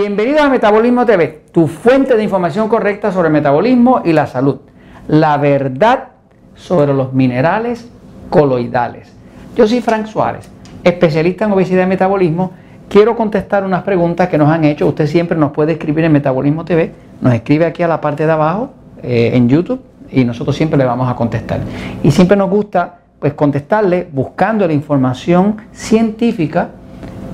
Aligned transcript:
Bienvenidos 0.00 0.40
a 0.40 0.48
Metabolismo 0.48 1.04
TV, 1.04 1.42
tu 1.52 1.66
fuente 1.66 2.16
de 2.16 2.24
información 2.24 2.70
correcta 2.70 3.12
sobre 3.12 3.28
metabolismo 3.28 4.00
y 4.02 4.14
la 4.14 4.26
salud. 4.26 4.60
La 5.08 5.36
verdad 5.36 6.12
sobre 6.54 6.94
los 6.94 7.12
minerales 7.12 7.86
coloidales. 8.30 9.12
Yo 9.54 9.68
soy 9.68 9.82
Frank 9.82 10.06
Suárez, 10.06 10.50
especialista 10.84 11.44
en 11.44 11.52
obesidad 11.52 11.82
y 11.82 11.86
metabolismo. 11.86 12.52
Quiero 12.88 13.14
contestar 13.14 13.62
unas 13.62 13.82
preguntas 13.82 14.30
que 14.30 14.38
nos 14.38 14.48
han 14.48 14.64
hecho. 14.64 14.86
Usted 14.86 15.06
siempre 15.06 15.36
nos 15.36 15.52
puede 15.52 15.72
escribir 15.72 16.02
en 16.06 16.12
Metabolismo 16.12 16.64
TV. 16.64 16.94
Nos 17.20 17.34
escribe 17.34 17.66
aquí 17.66 17.82
a 17.82 17.88
la 17.88 18.00
parte 18.00 18.24
de 18.24 18.32
abajo 18.32 18.70
eh, 19.02 19.32
en 19.34 19.50
YouTube 19.50 19.82
y 20.10 20.24
nosotros 20.24 20.56
siempre 20.56 20.78
le 20.78 20.86
vamos 20.86 21.10
a 21.10 21.14
contestar. 21.14 21.60
Y 22.02 22.10
siempre 22.10 22.38
nos 22.38 22.48
gusta 22.48 23.00
pues 23.18 23.34
contestarle 23.34 24.08
buscando 24.10 24.66
la 24.66 24.72
información 24.72 25.58
científica 25.72 26.70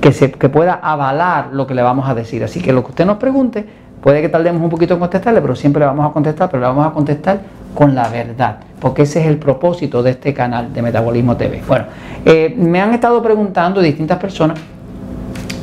que, 0.01 0.11
se, 0.11 0.29
pueda 0.29 0.73
avalar 0.75 1.49
lo 1.51 1.67
que 1.67 1.73
le 1.73 1.81
vamos 1.81 2.07
a 2.09 2.15
decir. 2.15 2.43
Así 2.43 2.61
que 2.61 2.73
lo 2.73 2.83
que 2.83 2.89
usted 2.89 3.05
nos 3.05 3.17
pregunte, 3.17 3.65
puede 4.01 4.21
que 4.21 4.29
tardemos 4.29 4.61
un 4.61 4.69
poquito 4.69 4.93
en 4.93 4.99
contestarle, 4.99 5.41
pero 5.41 5.55
siempre 5.55 5.81
le 5.81 5.87
vamos 5.87 6.09
a 6.09 6.13
contestar, 6.13 6.49
pero 6.49 6.61
le 6.61 6.67
vamos 6.67 6.85
a 6.87 6.91
contestar 6.91 7.39
con 7.73 7.93
la 7.93 8.09
verdad, 8.09 8.57
porque 8.79 9.03
ese 9.03 9.21
es 9.21 9.27
el 9.27 9.37
propósito 9.37 10.01
de 10.01 10.11
este 10.11 10.33
canal 10.33 10.73
de 10.73 10.81
Metabolismo 10.81 11.37
TV. 11.37 11.61
Bueno, 11.67 11.85
eh, 12.25 12.53
me 12.57 12.81
han 12.81 12.93
estado 12.93 13.21
preguntando 13.21 13.81
distintas 13.81 14.17
personas 14.17 14.59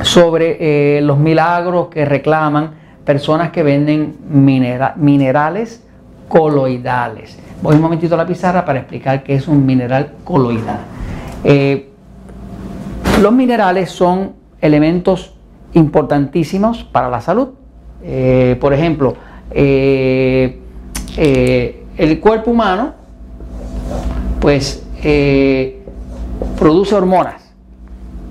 sobre 0.01 0.97
eh, 0.97 1.01
los 1.01 1.17
milagros 1.17 1.87
que 1.87 2.05
reclaman 2.05 2.71
personas 3.03 3.51
que 3.51 3.63
venden 3.63 4.15
minerales 4.29 5.83
coloidales. 6.27 7.37
Voy 7.61 7.75
un 7.75 7.81
momentito 7.81 8.15
a 8.15 8.17
la 8.17 8.25
pizarra 8.25 8.65
para 8.65 8.79
explicar 8.79 9.23
qué 9.23 9.35
es 9.35 9.47
un 9.47 9.65
mineral 9.65 10.13
coloidal. 10.23 10.79
Eh, 11.43 11.89
los 13.21 13.31
minerales 13.31 13.91
son 13.91 14.33
elementos 14.61 15.33
importantísimos 15.73 16.83
para 16.83 17.09
la 17.09 17.21
salud. 17.21 17.49
Eh, 18.03 18.57
por 18.59 18.73
ejemplo, 18.73 19.15
eh, 19.51 20.59
eh, 21.17 21.85
el 21.97 22.19
cuerpo 22.19 22.51
humano 22.51 22.93
pues 24.39 24.83
produce 26.57 26.95
hormonas, 26.95 27.53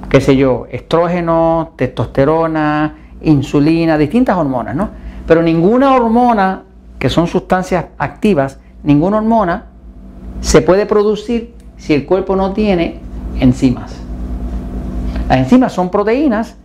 qué 0.08 0.20
sé 0.20 0.36
yo, 0.36 0.66
estrógeno, 0.70 1.72
testosterona, 1.76 2.96
insulina, 3.22 3.96
distintas 3.96 4.36
hormonas, 4.36 4.74
¿no? 4.74 4.88
Pero 5.26 5.42
ninguna 5.42 5.94
hormona, 5.94 6.64
que 6.98 7.08
son 7.08 7.26
sustancias 7.26 7.86
activas, 7.98 8.58
ninguna 8.82 9.18
hormona 9.18 9.66
se 10.40 10.62
puede 10.62 10.86
producir 10.86 11.54
si 11.76 11.94
el 11.94 12.06
cuerpo 12.06 12.36
no 12.36 12.52
tiene 12.52 13.00
enzimas. 13.40 14.03
Las 15.28 15.38
enzimas 15.38 15.72
son 15.72 15.90
proteínas 15.90 16.56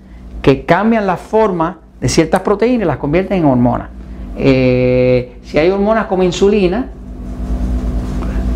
que 0.41 0.65
cambian 0.65 1.07
la 1.07 1.17
forma 1.17 1.79
de 1.99 2.09
ciertas 2.09 2.41
proteínas 2.41 2.83
y 2.83 2.85
las 2.85 2.97
convierten 2.97 3.39
en 3.39 3.45
hormonas. 3.45 3.89
Eh, 4.37 5.39
si 5.43 5.57
hay 5.57 5.69
hormonas 5.69 6.05
como 6.05 6.23
insulina, 6.23 6.87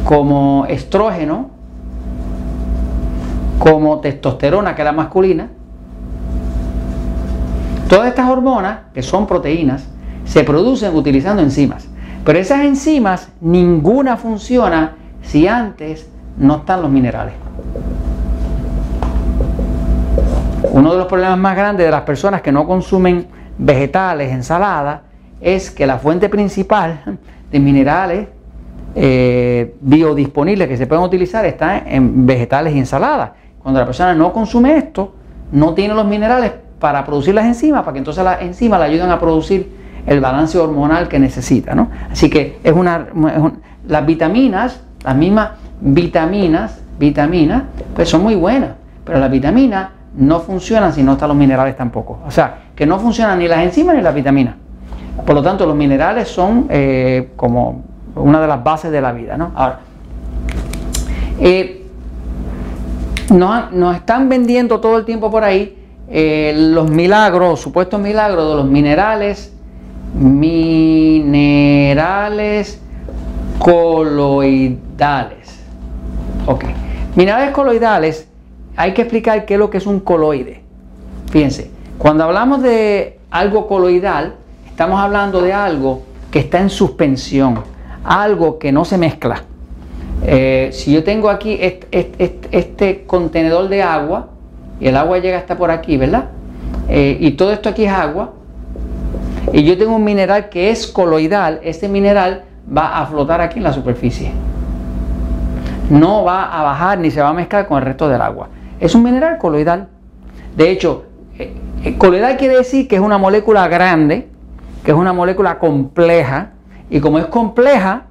como 0.06 0.66
estrógeno, 0.68 1.50
como 3.60 4.00
testosterona, 4.00 4.76
que 4.76 4.82
es 4.82 4.86
la 4.86 4.92
masculina, 4.92 5.50
todas 7.90 8.08
estas 8.08 8.30
hormonas, 8.30 8.80
que 8.94 9.02
son 9.02 9.28
proteínas, 9.28 9.86
se 10.26 10.44
producen 10.44 10.96
utilizando 10.96 11.42
enzimas. 11.42 11.88
Pero 12.26 12.40
esas 12.40 12.62
enzimas, 12.62 13.30
ninguna 13.42 14.18
funciona 14.18 14.96
si 15.22 15.48
antes 15.48 16.10
no 16.38 16.58
están 16.58 16.82
los 16.82 16.92
minerales. 16.92 17.34
Uno 20.72 20.92
de 20.92 20.98
los 20.98 21.08
problemas 21.08 21.38
más 21.38 21.56
grandes 21.56 21.86
de 21.86 21.92
las 21.92 22.02
personas 22.02 22.42
que 22.42 22.52
no 22.52 22.66
consumen 22.66 23.28
vegetales, 23.58 24.32
ensaladas, 24.32 25.02
es 25.42 25.70
que 25.70 25.86
la 25.86 25.98
fuente 25.98 26.30
principal 26.30 27.02
de 27.52 27.60
minerales 27.60 28.28
eh, 28.96 29.76
biodisponibles 29.82 30.68
que 30.68 30.78
se 30.78 30.88
pueden 30.88 31.04
utilizar 31.04 31.46
está 31.46 31.80
en 31.80 32.26
vegetales 32.26 32.76
y 32.76 32.80
ensaladas. 32.80 33.32
Cuando 33.60 33.80
la 33.80 33.86
persona 33.86 34.14
no 34.14 34.32
consume 34.32 34.78
esto, 34.78 35.14
no 35.52 35.74
tiene 35.74 35.94
los 35.94 36.06
minerales 36.06 36.52
para 36.80 37.06
producir 37.06 37.34
las 37.34 37.46
enzimas, 37.46 37.82
para 37.82 37.94
que 37.94 38.00
entonces 38.00 38.24
las 38.24 38.42
enzimas 38.42 38.80
le 38.80 38.86
ayuden 38.86 39.10
a 39.10 39.20
producir 39.20 39.72
el 40.06 40.20
balance 40.20 40.58
hormonal 40.58 41.08
que 41.08 41.20
necesita. 41.20 41.74
¿no? 41.76 41.90
Así 42.12 42.30
que 42.30 42.60
es 42.64 42.74
una, 42.74 43.08
las 43.88 44.06
vitaminas, 44.06 44.82
las 45.04 45.16
mismas 45.16 45.52
vitaminas, 45.80 46.82
vitaminas, 47.00 47.64
pues 47.96 48.10
son 48.10 48.24
muy 48.24 48.36
buenas, 48.36 48.72
pero 49.06 49.20
las 49.20 49.32
vitaminas 49.32 49.90
no 50.16 50.40
funcionan 50.40 50.94
si 50.94 51.04
no 51.04 51.14
están 51.14 51.30
los 51.30 51.38
minerales 51.38 51.76
tampoco. 51.76 52.20
O 52.26 52.32
sea, 52.32 52.58
que 52.76 52.86
no 52.86 53.00
funcionan 53.00 53.40
ni 53.40 53.48
las 53.48 53.60
enzimas 53.60 53.96
ni 53.96 54.02
las 54.02 54.14
vitaminas. 54.14 54.56
Por 55.26 55.36
lo 55.36 55.42
tanto, 55.42 55.66
los 55.66 55.76
minerales 55.76 56.28
son 56.28 56.68
eh, 56.70 57.32
como 57.36 57.84
una 58.16 58.40
de 58.42 58.48
las 58.48 58.64
bases 58.64 58.92
de 58.92 59.02
la 59.02 59.12
vida. 59.12 59.38
¿no? 59.38 59.52
Ahora, 59.56 59.80
eh, 61.40 61.86
nos, 63.32 63.96
están 63.96 64.30
vendiendo 64.30 64.80
todo 64.80 64.98
el 64.98 65.06
tiempo 65.06 65.32
por 65.32 65.44
ahí 65.44 65.78
eh, 66.10 66.54
los 66.56 66.90
milagros, 66.90 67.60
supuestos 67.60 68.00
milagros 68.00 68.50
de 68.50 68.56
los 68.56 68.66
minerales, 68.66 69.54
minerales 70.14 71.60
coloidales. 73.60 75.34
Ok, 76.46 76.66
minerales 77.16 77.52
coloidales 77.52 78.28
hay 78.76 78.94
que 78.94 79.04
explicar 79.04 79.46
qué 79.46 79.54
es 79.54 79.60
lo 79.60 79.70
que 79.70 79.78
es 79.78 79.86
un 79.86 80.00
coloide. 80.00 80.62
Fíjense, 81.32 81.72
cuando 81.98 82.24
hablamos 82.24 82.62
de 82.62 83.20
algo 83.32 83.68
coloidal, 83.68 84.36
estamos 84.68 85.00
hablando 85.00 85.42
de 85.42 85.54
algo 85.54 86.04
que 86.32 86.40
está 86.40 86.60
en 86.60 86.70
suspensión, 86.70 87.62
algo 88.04 88.60
que 88.60 88.72
no 88.72 88.86
se 88.86 88.98
mezcla. 88.98 89.44
Eh, 90.26 90.70
si 90.72 90.94
yo 90.94 91.04
tengo 91.04 91.30
aquí 91.30 91.60
este, 91.62 93.04
contenedor 93.06 93.70
de 93.70 93.84
agua, 93.84 94.30
y 94.80 94.88
el 94.88 94.98
agua 94.98 95.20
llega 95.20 95.38
hasta 95.38 95.58
por 95.58 95.70
aquí, 95.72 95.98
¿verdad? 95.98 96.26
Eh, 96.90 97.18
y 97.20 97.32
todo 97.32 97.52
esto 97.54 97.70
aquí 97.70 97.86
es 97.86 97.92
agua, 97.92 98.34
y 99.52 99.64
yo 99.64 99.78
tengo 99.78 99.96
un 99.96 100.04
mineral 100.04 100.50
que 100.50 100.72
es 100.72 100.88
coloidal, 100.88 101.60
ese 101.64 101.88
mineral 101.88 102.44
va 102.76 103.00
a 103.00 103.06
flotar 103.06 103.42
aquí 103.42 103.60
en 103.60 103.64
la 103.64 103.74
superficie. 103.74 104.32
No 105.90 106.24
va 106.24 106.46
a 106.46 106.64
bajar 106.64 106.98
ni 106.98 107.12
se 107.12 107.22
va 107.22 107.30
a 107.30 107.34
mezclar 107.34 107.68
con 107.68 107.78
el 107.78 107.84
resto 107.84 108.08
del 108.08 108.22
agua. 108.22 108.48
Es 108.84 108.96
un 108.96 109.04
mineral 109.04 109.38
coloidal. 109.38 109.88
De 110.58 110.70
hecho, 110.70 111.06
eh, 111.40 111.54
eh, 111.86 111.98
coloidal 111.98 112.36
quiere 112.36 112.58
decir 112.58 112.90
que 112.90 112.98
es 112.98 113.02
una 113.02 113.18
molécula 113.18 113.66
grande, 113.70 114.28
que 114.84 114.92
es 114.92 114.98
una 114.98 115.14
molécula 115.14 115.58
compleja, 115.58 116.52
y 116.90 117.00
como 117.00 117.18
es 117.18 117.28
compleja, 117.28 118.08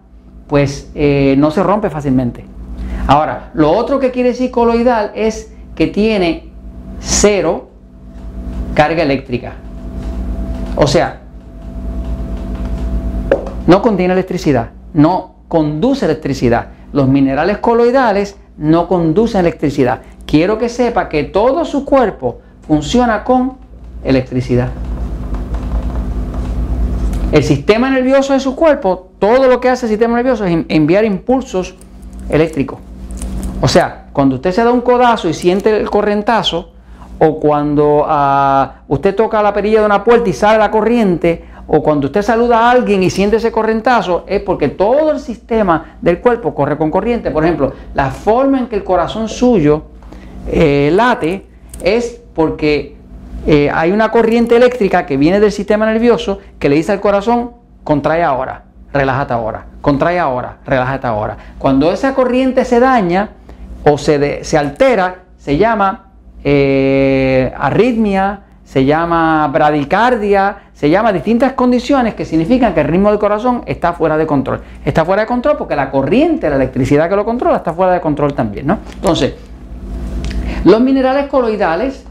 pues 0.46 0.90
eh, 0.94 1.34
no 1.36 1.50
se 1.50 1.62
rompe 1.62 1.90
fácilmente. 1.90 2.46
Ahora, 3.06 3.50
lo 3.52 3.70
otro 3.70 4.00
que 4.00 4.12
quiere 4.12 4.30
decir 4.30 4.50
coloidal 4.50 5.12
es 5.14 5.52
que 5.74 5.88
tiene 5.88 6.48
cero 7.00 7.68
carga 8.72 9.02
eléctrica. 9.02 9.52
O 10.76 10.86
sea, 10.86 11.20
no 13.66 13.82
contiene 13.82 14.14
electricidad, 14.14 14.70
no 14.94 15.34
conduce 15.48 16.06
electricidad. 16.06 16.68
Los 16.94 17.08
minerales 17.08 17.58
coloidales 17.58 18.38
no 18.56 18.88
conducen 18.88 19.40
electricidad 19.40 20.00
quiero 20.32 20.56
que 20.56 20.70
sepa 20.70 21.10
que 21.10 21.24
todo 21.24 21.66
su 21.66 21.84
cuerpo 21.84 22.38
funciona 22.66 23.22
con 23.22 23.58
electricidad. 24.02 24.70
El 27.30 27.44
sistema 27.44 27.90
nervioso 27.90 28.32
de 28.32 28.40
su 28.40 28.56
cuerpo, 28.56 29.10
todo 29.18 29.46
lo 29.46 29.60
que 29.60 29.68
hace 29.68 29.84
el 29.84 29.90
sistema 29.90 30.16
nervioso 30.16 30.46
es 30.46 30.64
enviar 30.70 31.04
impulsos 31.04 31.74
eléctricos. 32.30 32.78
O 33.60 33.68
sea, 33.68 34.06
cuando 34.14 34.36
usted 34.36 34.52
se 34.52 34.64
da 34.64 34.72
un 34.72 34.80
codazo 34.80 35.28
y 35.28 35.34
siente 35.34 35.78
el 35.78 35.90
correntazo, 35.90 36.70
o 37.18 37.38
cuando 37.38 38.06
ah, 38.08 38.76
usted 38.88 39.14
toca 39.14 39.42
la 39.42 39.52
perilla 39.52 39.80
de 39.80 39.86
una 39.86 40.02
puerta 40.02 40.30
y 40.30 40.32
sale 40.32 40.58
la 40.58 40.70
corriente, 40.70 41.44
o 41.66 41.82
cuando 41.82 42.06
usted 42.06 42.22
saluda 42.22 42.60
a 42.60 42.70
alguien 42.70 43.02
y 43.02 43.10
siente 43.10 43.36
ese 43.36 43.52
correntazo, 43.52 44.24
es 44.26 44.40
porque 44.40 44.70
todo 44.70 45.12
el 45.12 45.20
sistema 45.20 45.96
del 46.00 46.20
cuerpo 46.20 46.54
corre 46.54 46.78
con 46.78 46.90
corriente. 46.90 47.30
Por 47.30 47.44
ejemplo, 47.44 47.74
la 47.92 48.10
forma 48.10 48.60
en 48.60 48.68
que 48.68 48.76
el 48.76 48.82
corazón 48.82 49.28
suyo 49.28 49.91
eh, 50.48 50.90
late 50.92 51.46
es 51.82 52.20
porque 52.34 52.96
eh, 53.46 53.70
hay 53.72 53.90
una 53.90 54.10
corriente 54.10 54.56
eléctrica 54.56 55.04
que 55.06 55.16
viene 55.16 55.40
del 55.40 55.52
sistema 55.52 55.86
nervioso 55.86 56.38
que 56.58 56.68
le 56.68 56.76
dice 56.76 56.92
al 56.92 57.00
corazón, 57.00 57.52
contrae 57.84 58.22
ahora, 58.22 58.64
relájate 58.92 59.32
ahora, 59.32 59.66
contrae 59.80 60.18
ahora, 60.18 60.58
relájate 60.64 61.06
ahora. 61.06 61.36
Cuando 61.58 61.92
esa 61.92 62.14
corriente 62.14 62.64
se 62.64 62.78
daña 62.78 63.30
o 63.84 63.98
se, 63.98 64.44
se 64.44 64.58
altera, 64.58 65.24
se 65.38 65.56
llama 65.56 66.12
eh, 66.44 67.52
arritmia, 67.56 68.40
se 68.64 68.84
llama 68.84 69.48
bradicardia, 69.48 70.56
se 70.72 70.88
llama 70.88 71.12
distintas 71.12 71.52
condiciones 71.52 72.14
que 72.14 72.24
significan 72.24 72.74
que 72.74 72.80
el 72.80 72.88
ritmo 72.88 73.10
del 73.10 73.18
corazón 73.18 73.62
está 73.66 73.92
fuera 73.92 74.16
de 74.16 74.26
control. 74.26 74.62
Está 74.84 75.04
fuera 75.04 75.22
de 75.22 75.28
control 75.28 75.56
porque 75.56 75.76
la 75.76 75.90
corriente, 75.90 76.48
la 76.48 76.56
electricidad 76.56 77.08
que 77.08 77.16
lo 77.16 77.24
controla, 77.24 77.58
está 77.58 77.72
fuera 77.72 77.92
de 77.92 78.00
control 78.00 78.34
también, 78.34 78.66
¿no? 78.66 78.78
Entonces, 78.94 79.34
los 80.64 80.80
minerales 80.80 81.26
coloidales, 81.26 82.04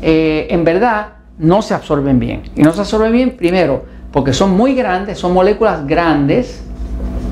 eh, 0.00 0.48
en 0.50 0.64
verdad, 0.64 1.08
no 1.38 1.62
se 1.62 1.74
absorben 1.74 2.18
bien. 2.18 2.42
Y 2.56 2.62
no 2.62 2.72
se 2.72 2.80
absorben 2.80 3.12
bien 3.12 3.36
primero 3.36 3.84
porque 4.12 4.32
son 4.32 4.56
muy 4.56 4.74
grandes, 4.74 5.18
son 5.18 5.32
moléculas 5.32 5.86
grandes, 5.86 6.62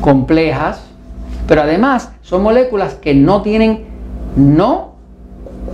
complejas, 0.01 0.83
pero 1.47 1.63
además 1.63 2.13
son 2.23 2.43
moléculas 2.43 2.95
que 2.95 3.15
no 3.15 3.43
tienen, 3.43 3.85
no 4.37 4.95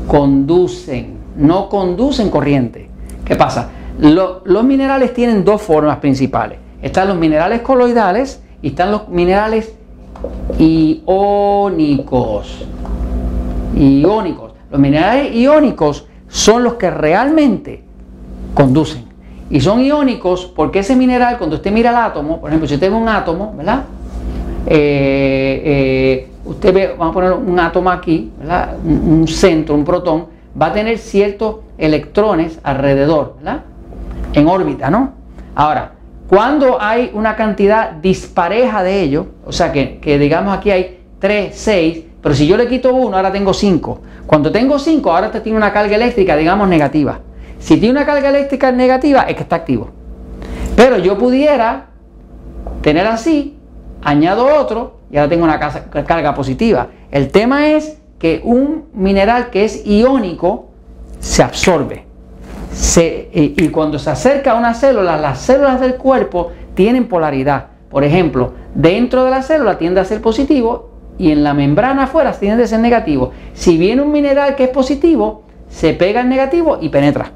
conducen, 0.09 1.17
no 1.37 1.69
conducen 1.69 2.31
corriente. 2.31 2.89
¿Qué 3.25 3.37
pasa? 3.37 3.71
los 3.99 4.63
minerales 4.63 5.15
tienen 5.15 5.43
dos 5.43 5.63
formas 5.63 5.97
principales. 5.99 6.59
Están 6.83 7.09
los 7.09 7.17
minerales 7.17 7.63
coloidales 7.63 8.43
y 8.61 8.69
están 8.69 8.91
los 8.91 9.09
minerales 9.09 9.73
iónicos. 10.59 12.67
Iónicos. 13.75 14.46
Los 14.71 14.81
minerales 14.81 15.35
iónicos 15.35 16.07
son 16.29 16.65
los 16.65 16.75
que 16.75 16.91
realmente 16.91 17.83
conducen. 18.55 19.05
Y 19.49 19.61
son 19.61 19.81
iónicos 19.81 20.47
porque 20.47 20.81
ese 20.81 20.97
mineral, 20.97 21.39
cuando 21.39 21.57
usted 21.57 21.71
mira 21.71 21.91
el 21.91 21.97
átomo, 21.97 22.41
por 22.41 22.51
ejemplo, 22.51 22.67
si 22.67 22.75
usted 22.75 22.91
ve 22.91 22.97
un 22.97 23.09
átomo, 23.09 23.55
¿verdad? 23.57 23.85
Eh, 24.67 25.63
eh, 25.65 26.31
usted 26.45 26.75
ve, 26.75 26.95
vamos 26.99 27.11
a 27.11 27.15
poner 27.15 27.33
un 27.33 27.59
átomo 27.61 27.91
aquí, 27.91 28.33
¿verdad? 28.39 28.77
Un, 28.85 29.29
centro, 29.29 29.77
un 29.77 29.85
protón, 29.85 30.27
va 30.61 30.67
a 30.67 30.73
tener 30.73 30.99
ciertos 30.99 31.57
electrones 31.79 32.59
alrededor, 32.65 33.37
¿verdad? 33.39 33.63
En 34.33 34.49
órbita, 34.49 34.91
¿no? 34.91 35.13
Ahora, 35.55 35.93
cuando 36.29 36.83
hay 36.83 37.13
una 37.15 37.37
cantidad 37.37 37.93
dispareja 37.93 38.83
de 38.83 39.03
ellos, 39.03 39.27
o 39.45 39.53
sea 39.53 39.71
que, 39.71 39.99
que 39.99 40.19
digamos 40.19 40.57
aquí 40.57 40.73
hay 40.73 41.05
3, 41.21 41.55
6, 41.55 42.05
pero 42.27 42.35
si 42.35 42.49
yo 42.49 42.57
le 42.57 42.67
quito 42.67 42.93
uno, 42.93 43.17
ahora 43.17 43.31
tengo 43.31 43.55
5. 43.55 44.01
Cuando 44.27 44.51
tengo 44.51 44.81
5, 44.81 45.13
ahora 45.13 45.31
te 45.31 45.39
tiene 45.39 45.57
una 45.57 45.73
carga 45.73 45.95
eléctrica, 45.95 46.35
digamos, 46.35 46.69
negativa. 46.69 47.21
Si 47.61 47.77
tiene 47.77 47.93
una 47.93 48.05
carga 48.05 48.31
eléctrica 48.31 48.73
negativa, 48.73 49.23
es 49.29 49.37
que 49.37 49.43
está 49.45 49.55
activo. 49.55 49.91
Pero 50.75 50.99
yo 50.99 51.17
pudiera 51.19 51.87
tener 52.83 53.07
así, 53.07 53.57
añado 54.03 54.59
otro 54.59 54.97
y 55.09 55.19
ahora 55.19 55.29
tengo 55.29 55.45
una 55.45 55.61
carga 56.05 56.35
positiva. 56.35 56.89
El 57.13 57.31
tema 57.31 57.69
es 57.69 57.97
que 58.19 58.41
un 58.43 58.87
mineral 58.93 59.51
que 59.51 59.65
es 59.65 59.87
iónico 59.87 60.71
se 61.21 61.45
absorbe. 61.45 62.07
y, 63.33 63.69
cuando 63.69 64.01
se 64.01 64.11
acerca 64.11 64.51
a 64.51 64.55
una 64.57 64.75
célula, 64.75 65.17
las 65.17 65.43
células 65.43 65.81
del 65.81 65.95
cuerpo 65.95 66.51
tienen 66.75 67.07
polaridad. 67.07 67.67
Por 67.89 68.03
ejemplo, 68.03 68.53
dentro 68.75 69.25
de 69.25 69.31
la 69.31 69.43
célula 69.43 69.79
tiende 69.79 70.01
a 70.01 70.05
ser 70.05 70.21
positivo 70.21 70.96
y 71.19 71.31
en 71.31 71.43
la 71.43 71.55
membrana 71.55 72.05
afuera 72.05 72.33
tiende 72.33 72.65
a 72.65 72.67
ser 72.67 72.81
negativo. 72.81 73.33
Si 73.55 73.79
viene 73.79 74.03
un 74.03 74.13
mineral 74.13 74.55
que 74.55 74.65
es 74.65 74.71
positivo, 74.71 75.45
se 75.69 75.95
pega 75.95 76.21
el 76.21 76.29
negativo 76.29 76.79
y 76.81 76.89
penetra. 76.89 77.33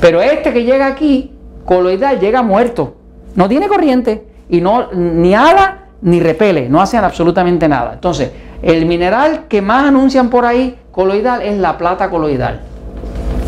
Pero 0.00 0.22
este 0.22 0.52
que 0.52 0.64
llega 0.64 0.86
aquí, 0.86 1.32
coloidal, 1.64 2.18
llega 2.20 2.42
muerto. 2.42 2.96
No 3.34 3.48
tiene 3.48 3.68
corriente 3.68 4.26
y 4.48 4.60
no 4.60 4.92
ni 4.92 5.34
ala 5.34 5.86
ni 6.02 6.20
repele, 6.20 6.68
no 6.68 6.80
hacen 6.80 7.04
absolutamente 7.04 7.68
nada. 7.68 7.92
Entonces, 7.94 8.30
el 8.62 8.86
mineral 8.86 9.44
que 9.48 9.60
más 9.60 9.84
anuncian 9.84 10.30
por 10.30 10.44
ahí 10.44 10.78
coloidal 10.90 11.42
es 11.42 11.58
la 11.58 11.76
plata 11.76 12.08
coloidal. 12.08 12.60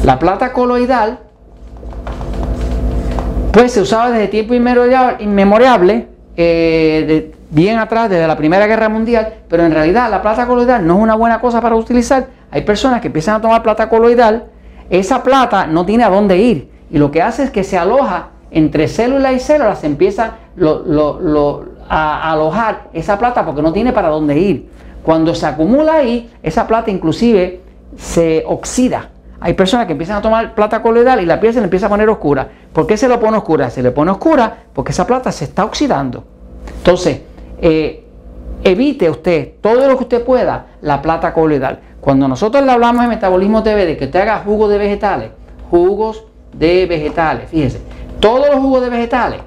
La 0.05 0.19
plata 0.19 0.53
coloidal 0.53 1.19
pues 3.53 3.73
se 3.73 3.82
usaba 3.82 4.11
desde 4.11 4.29
tiempo 4.29 4.55
inmemorial, 4.55 6.08
bien 6.37 7.79
atrás, 7.79 8.08
desde 8.08 8.26
la 8.26 8.37
Primera 8.37 8.67
Guerra 8.67 8.88
Mundial, 8.88 9.34
pero 9.49 9.64
en 9.64 9.73
realidad 9.73 10.11
la 10.11 10.23
plata 10.23 10.46
coloidal 10.46 10.87
no 10.87 10.96
es 10.96 11.02
una 11.02 11.14
buena 11.14 11.40
cosa 11.40 11.61
para 11.61 11.76
utilizar. 11.76 12.26
Hay 12.50 12.62
personas 12.62 13.00
que 13.00 13.08
empiezan 13.08 13.37
a 13.37 13.40
tomar 13.40 13.62
plata 13.62 13.88
coloidal 13.88 14.46
esa 14.93 15.23
plata 15.23 15.67
no 15.67 15.87
tiene 15.87 16.05
a 16.05 16.11
dónde 16.11 16.37
ir 16.37 16.69
y 16.90 16.99
lo 16.99 17.11
que 17.11 17.23
hace 17.23 17.44
es 17.44 17.50
que 17.50 17.64
se 17.64 17.79
aloja 17.79 18.29
entre 18.50 18.88
célula 18.88 19.32
y 19.32 19.40
célula, 19.40 19.75
se 19.75 19.87
empieza 19.87 20.34
a 21.88 22.32
alojar 22.32 22.90
esa 22.93 23.19
plata 23.19 23.46
porque 23.46 23.62
no 23.62 23.73
tiene 23.73 23.94
para 23.94 24.08
dónde 24.08 24.38
ir. 24.38 24.69
Cuando 25.02 25.34
se 25.34 25.46
acumula 25.46 25.94
ahí, 25.94 26.31
esa 26.43 26.67
plata 26.67 26.90
inclusive 26.90 27.62
se 27.96 28.44
oxida. 28.46 29.08
Hay 29.43 29.55
personas 29.55 29.87
que 29.87 29.93
empiezan 29.93 30.17
a 30.17 30.23
tomar 30.23 30.55
plata 30.55 30.81
coloidal 30.81 31.21
y 31.21 31.27
la 31.27 31.41
piel 31.41 31.53
se 31.53 31.59
le 31.59 31.65
empieza 31.65 31.87
a 31.87 31.89
poner 31.89 32.09
oscura. 32.09 32.49
¿Por 32.73 32.87
qué 32.87 32.97
se 32.97 33.09
le 33.09 33.19
pone 33.19 33.37
oscura? 33.37 33.71
Se 33.71 33.83
le 33.83 33.91
pone 33.91 34.12
oscura 34.12 34.65
porque 34.73 34.93
esa 34.93 35.06
plata 35.06 35.33
se 35.33 35.44
está 35.44 35.65
oxidando. 35.65 36.25
Entonces, 36.79 37.23
eh, 37.61 38.05
evite 38.62 39.11
usted 39.11 39.55
todo 39.61 39.89
lo 39.89 39.97
que 39.97 40.05
usted 40.05 40.25
pueda 40.25 40.67
la 40.81 41.03
plata 41.03 41.35
coloidal. 41.35 41.81
Cuando 42.00 42.29
nosotros 42.29 42.65
le 42.65 42.71
hablamos 42.71 43.03
de 43.03 43.09
metabolismo 43.09 43.62
TV, 43.62 43.85
de 43.85 43.97
que 43.97 44.05
usted 44.05 44.21
haga 44.21 44.39
jugos 44.39 44.71
de 44.71 44.79
vegetales, 44.79 45.31
jugos 45.71 46.25
de 46.53 46.87
vegetales, 46.87 47.50
fíjese, 47.50 47.81
todos 48.21 48.49
los 48.49 48.61
jugos 48.61 48.83
de 48.83 48.91
vegetales 48.91 49.41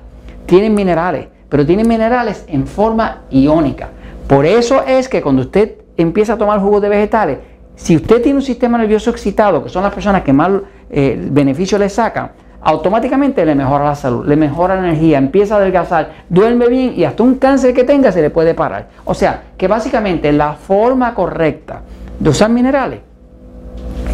tienen 0.46 0.74
minerales, 0.74 1.28
pero 1.48 1.66
tienen 1.66 1.88
minerales 1.88 2.44
en 2.48 2.68
forma 2.68 3.22
iónica. 3.30 3.90
Por 4.28 4.46
eso 4.46 4.84
es 4.86 5.08
que 5.08 5.22
cuando 5.22 5.44
usted 5.44 5.76
empieza 5.98 6.34
a 6.34 6.38
tomar 6.38 6.60
jugos 6.60 6.82
de 6.82 6.90
vegetales, 6.90 7.38
si 7.76 7.96
usted 7.96 8.22
tiene 8.22 8.38
un 8.38 8.46
sistema 8.46 8.78
nervioso 8.78 9.10
excitado, 9.10 9.64
que 9.64 9.70
son 9.70 9.84
las 9.84 9.94
personas 9.94 10.24
que 10.24 10.34
más 10.34 10.50
eh, 10.90 11.20
beneficio 11.32 11.78
le 11.78 11.90
sacan, 11.90 12.32
automáticamente 12.62 13.46
le 13.46 13.54
mejora 13.54 13.86
la 13.86 13.96
salud, 13.96 14.26
le 14.26 14.36
mejora 14.36 14.76
la 14.76 14.88
energía, 14.88 15.18
empieza 15.18 15.56
a 15.56 15.58
adelgazar, 15.58 16.14
duerme 16.30 16.68
bien 16.68 16.94
y 16.96 17.04
hasta 17.04 17.22
un 17.22 17.36
cáncer 17.36 17.74
que 17.74 17.84
tenga 17.84 18.12
se 18.12 18.22
le 18.22 18.32
puede 18.32 18.54
parar. 18.54 18.90
O 19.06 19.14
sea, 19.14 19.44
que 19.58 19.68
básicamente 19.68 20.32
la 20.32 20.54
forma 20.54 21.14
correcta 21.14 21.82
de 22.20 22.30
usar 22.30 22.50
minerales 22.50 23.02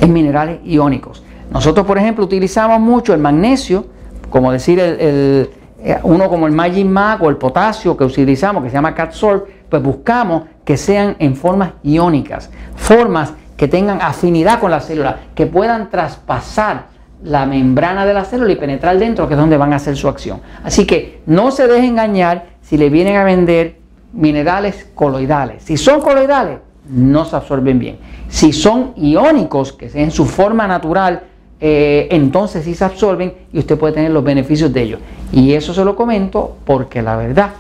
en 0.01 0.11
minerales 0.11 0.59
iónicos. 0.65 1.23
Nosotros, 1.51 1.85
por 1.85 1.97
ejemplo, 1.97 2.25
utilizamos 2.25 2.79
mucho 2.79 3.13
el 3.13 3.19
magnesio, 3.19 3.85
como 4.29 4.51
decir 4.51 4.79
el, 4.79 5.49
eh, 5.83 5.99
uno 6.03 6.29
como 6.29 6.47
el 6.47 6.53
Magic 6.53 6.85
Mag 6.85 7.23
o 7.23 7.29
el 7.29 7.37
potasio 7.37 7.95
que 7.95 8.03
utilizamos, 8.03 8.63
que 8.63 8.69
se 8.69 8.75
llama 8.75 8.93
Catsorb, 8.95 9.45
pues 9.69 9.81
buscamos 9.81 10.43
que 10.65 10.77
sean 10.77 11.15
en 11.19 11.35
formas 11.35 11.71
iónicas, 11.83 12.49
formas 12.75 13.33
que 13.61 13.67
tengan 13.67 14.01
afinidad 14.01 14.59
con 14.59 14.71
la 14.71 14.79
célula, 14.79 15.19
que 15.35 15.45
puedan 15.45 15.91
traspasar 15.91 16.85
la 17.23 17.45
membrana 17.45 18.07
de 18.07 18.13
la 18.15 18.25
célula 18.25 18.53
y 18.53 18.55
penetrar 18.55 18.97
dentro, 18.97 19.27
que 19.27 19.35
es 19.35 19.39
donde 19.39 19.55
van 19.55 19.71
a 19.71 19.75
hacer 19.75 19.95
su 19.95 20.07
acción. 20.07 20.41
Así 20.63 20.87
que 20.87 21.21
no 21.27 21.51
se 21.51 21.67
deje 21.67 21.85
engañar 21.85 22.45
si 22.63 22.75
le 22.75 22.89
vienen 22.89 23.17
a 23.17 23.23
vender 23.23 23.77
minerales 24.13 24.89
coloidales. 24.95 25.61
Si 25.61 25.77
son 25.77 26.01
coloidales, 26.01 26.57
no 26.89 27.23
se 27.23 27.35
absorben 27.35 27.77
bien. 27.77 27.99
Si 28.29 28.51
son 28.51 28.93
iónicos, 28.95 29.73
que 29.73 29.85
es 29.85 29.93
en 29.93 30.09
su 30.09 30.25
forma 30.25 30.65
natural, 30.65 31.21
eh, 31.59 32.07
entonces 32.09 32.65
sí 32.65 32.73
se 32.73 32.83
absorben 32.83 33.31
y 33.53 33.59
usted 33.59 33.77
puede 33.77 33.93
tener 33.93 34.09
los 34.09 34.23
beneficios 34.23 34.73
de 34.73 34.81
ellos. 34.81 34.99
Y 35.31 35.53
eso 35.53 35.71
se 35.71 35.85
lo 35.85 35.95
comento 35.95 36.57
porque 36.65 37.03
la 37.03 37.15
verdad 37.15 37.51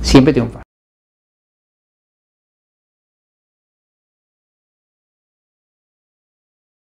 siempre 0.00 0.32
triunfa. 0.32 0.63